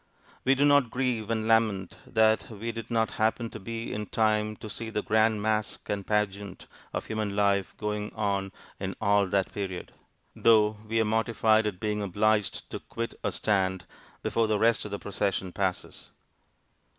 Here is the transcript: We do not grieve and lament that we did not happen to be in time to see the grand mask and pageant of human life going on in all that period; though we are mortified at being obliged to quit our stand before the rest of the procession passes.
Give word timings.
We 0.43 0.55
do 0.55 0.65
not 0.65 0.89
grieve 0.89 1.29
and 1.29 1.47
lament 1.47 1.95
that 2.07 2.49
we 2.49 2.71
did 2.71 2.89
not 2.89 3.11
happen 3.21 3.51
to 3.51 3.59
be 3.59 3.93
in 3.93 4.07
time 4.07 4.55
to 4.55 4.67
see 4.67 4.89
the 4.89 5.03
grand 5.03 5.43
mask 5.43 5.89
and 5.89 6.07
pageant 6.07 6.65
of 6.91 7.05
human 7.05 7.35
life 7.35 7.75
going 7.77 8.11
on 8.15 8.51
in 8.79 8.95
all 8.99 9.27
that 9.27 9.53
period; 9.53 9.91
though 10.35 10.75
we 10.87 10.99
are 10.99 11.05
mortified 11.05 11.67
at 11.67 11.79
being 11.79 12.01
obliged 12.01 12.67
to 12.71 12.79
quit 12.79 13.13
our 13.23 13.29
stand 13.31 13.85
before 14.23 14.47
the 14.47 14.57
rest 14.57 14.85
of 14.85 14.89
the 14.89 14.97
procession 14.97 15.51
passes. 15.53 16.09